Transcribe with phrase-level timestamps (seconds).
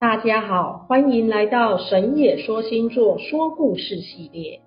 [0.00, 4.62] 大家好，欢迎来到神野说星座说故事系列。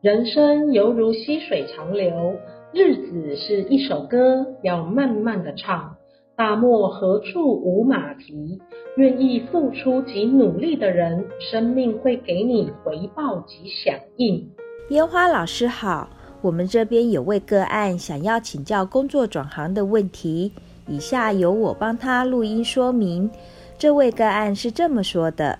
[0.00, 2.36] 人生犹如溪水长流，
[2.72, 5.96] 日子是一首歌，要慢慢的唱。
[6.36, 8.60] 大漠何处无马蹄？
[8.96, 14.48] 愿意付出及努力的人，生命会给你回报及响应。
[14.90, 16.08] 烟花老师好，
[16.42, 20.52] 我们这边有位个案想要请教工作转行的问题，
[20.86, 23.28] 以下由我帮他录音说明。
[23.80, 25.58] 这位个案是这么说的：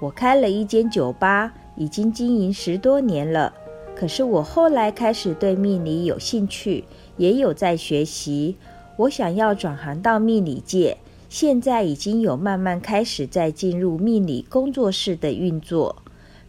[0.00, 3.54] 我开了一间酒吧，已经经营十多年了。
[3.94, 6.84] 可是我后来开始对命理有兴趣，
[7.16, 8.56] 也有在学习。
[8.96, 10.98] 我想要转行到命理界，
[11.28, 16.02] 现在已经有慢慢开始在进入命理工作室的运作。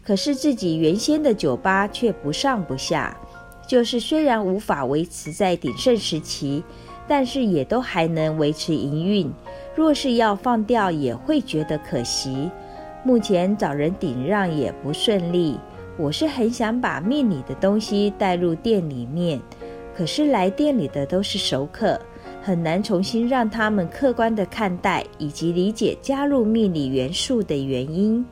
[0.04, 3.16] 可是自己原先的酒吧却不上不下，
[3.68, 6.64] 就是虽然无法维持在鼎盛时期，
[7.08, 9.32] 但是也都还能维持营运。
[9.76, 12.50] 若是要放掉，也会觉得可惜。
[13.04, 15.58] 目前找人顶让也不顺利。
[15.98, 19.40] 我是很想把命理的东西带入店里面，
[19.96, 22.00] 可是来店里的都是熟客，
[22.42, 28.24] 很难重新让他们客观地看待以及理解加入命理元素的原因。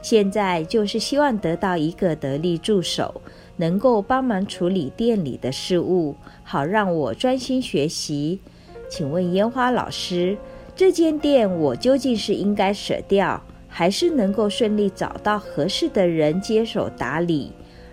[0.00, 3.20] 现在就是希望得到一个得力助手，
[3.60, 8.40] 能够帮忙处理店里的事务，好让我专心学习。
[8.88, 10.38] 请问烟花老师，
[10.74, 13.38] 这间店我究竟是应该舍掉，
[13.68, 17.52] 还是能够顺利找到合适的人接手打理？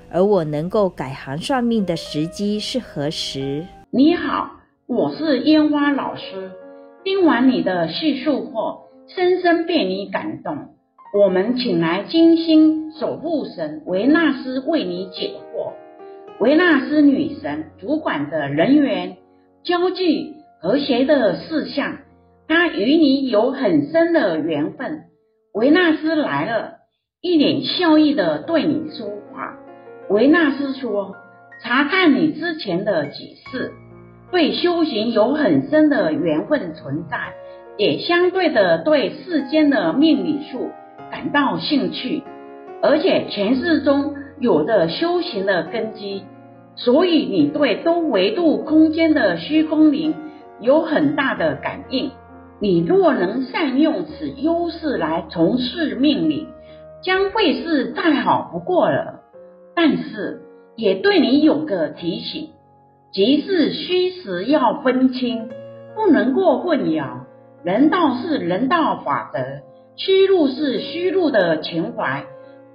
[0.09, 3.65] 而我能够改行算命的时机是何时？
[3.91, 4.49] 你好，
[4.85, 6.51] 我是烟花老师。
[7.03, 10.57] 听完你的叙述后，深深被你感动。
[11.13, 15.35] 我们请来金星守护神维纳斯为你解。
[16.39, 19.17] 维纳斯女神主管的人员、
[19.63, 21.97] 交际、和谐的事项。
[22.47, 25.05] 她与你有很深的缘分。
[25.55, 26.75] 维纳斯来了，
[27.21, 29.57] 一脸笑意的对你说话。
[30.09, 31.15] 维纳斯说
[31.63, 33.71] ：“查看你之前的几世，
[34.31, 37.17] 对修行有很深的缘分存在，
[37.77, 40.69] 也相对的对世间的命理术
[41.09, 42.21] 感到兴趣，
[42.83, 46.23] 而且前世中有着修行的根基，
[46.75, 50.15] 所以你对多维度空间的虚空灵
[50.59, 52.11] 有很大的感应。”
[52.59, 56.47] 你若能善用此优势来从事命理，
[57.03, 59.19] 将会是再好不过了。
[59.75, 60.41] 但是
[60.75, 62.49] 也对你有个提醒，
[63.11, 65.49] 即是虚实要分清，
[65.93, 67.25] 不能过混淆。
[67.63, 69.39] 人道是人道法则，
[69.95, 72.25] 虚入是虚入的情怀，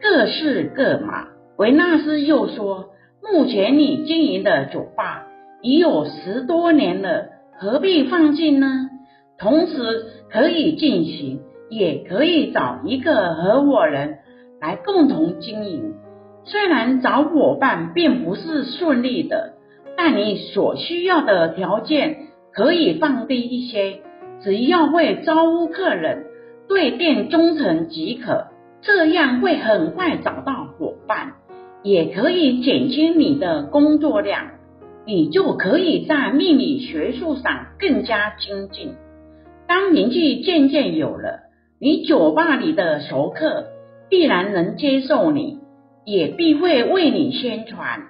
[0.00, 1.26] 各是各码。
[1.56, 2.90] 维纳斯又说，
[3.22, 5.26] 目前你经营的酒吧
[5.60, 8.88] 已有十多年了，何必放弃呢？
[9.38, 14.18] 同时可以进行，也可以找一个合伙人
[14.60, 15.94] 来共同经营。
[16.44, 19.54] 虽然找伙伴并不是顺利的，
[19.96, 22.16] 但你所需要的条件
[22.52, 24.00] 可以放低一些，
[24.40, 26.24] 只要会招呼客人，
[26.68, 28.46] 对店忠诚即可。
[28.84, 31.34] 这样会很快找到伙伴，
[31.82, 34.52] 也可以减轻你的工作量，
[35.04, 38.94] 你就可以在命理学术上更加精进。
[39.66, 41.40] 当名气渐渐有了，
[41.80, 43.66] 你酒吧里的熟客
[44.08, 45.58] 必然能接受你，
[46.04, 48.02] 也必会为你宣传，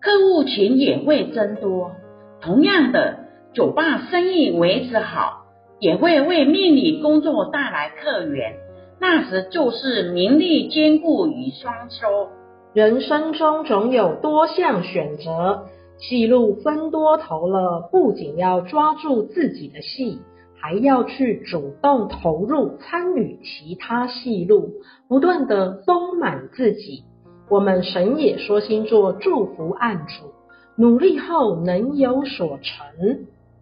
[0.00, 1.92] 客户群也会增多。
[2.40, 3.18] 同样的，
[3.52, 5.44] 酒吧生意维持好，
[5.78, 8.54] 也会为命理工作带来客源，
[9.00, 12.30] 那时就是名利兼顾与双收。
[12.74, 15.66] 人生中总有多项选择，
[15.98, 20.20] 戏路分多头了，不仅要抓住自己的戏。
[20.54, 24.70] 还要去主动投入参与其他戏路，
[25.08, 27.02] 不断的丰满自己。
[27.50, 30.30] 我们神野说星座祝福案主，
[30.76, 33.26] 努力后能有所成。